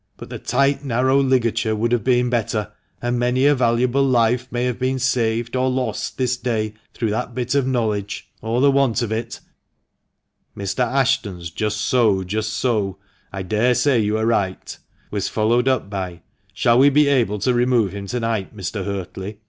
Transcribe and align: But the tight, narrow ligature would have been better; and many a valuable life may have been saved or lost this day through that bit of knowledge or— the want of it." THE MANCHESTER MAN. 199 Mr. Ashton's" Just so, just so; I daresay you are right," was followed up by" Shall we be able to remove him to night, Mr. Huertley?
But 0.17 0.31
the 0.31 0.39
tight, 0.39 0.83
narrow 0.83 1.19
ligature 1.21 1.75
would 1.75 1.91
have 1.91 2.03
been 2.03 2.31
better; 2.31 2.71
and 3.03 3.19
many 3.19 3.45
a 3.45 3.53
valuable 3.53 4.01
life 4.03 4.51
may 4.51 4.63
have 4.65 4.79
been 4.79 4.97
saved 4.97 5.55
or 5.55 5.69
lost 5.69 6.17
this 6.17 6.37
day 6.37 6.73
through 6.95 7.11
that 7.11 7.35
bit 7.35 7.53
of 7.53 7.67
knowledge 7.67 8.27
or— 8.41 8.61
the 8.61 8.71
want 8.71 9.03
of 9.03 9.11
it." 9.11 9.41
THE 10.55 10.57
MANCHESTER 10.57 10.81
MAN. 10.81 10.87
199 10.95 11.03
Mr. 11.03 11.03
Ashton's" 11.43 11.51
Just 11.55 11.81
so, 11.81 12.23
just 12.23 12.53
so; 12.53 12.97
I 13.31 13.43
daresay 13.43 13.99
you 13.99 14.17
are 14.17 14.25
right," 14.25 14.75
was 15.11 15.27
followed 15.27 15.67
up 15.67 15.87
by" 15.87 16.21
Shall 16.55 16.79
we 16.79 16.89
be 16.89 17.07
able 17.07 17.37
to 17.37 17.53
remove 17.53 17.91
him 17.93 18.07
to 18.07 18.19
night, 18.19 18.57
Mr. 18.57 18.83
Huertley? 18.83 19.37